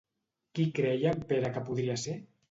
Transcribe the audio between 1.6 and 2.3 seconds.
podria ser?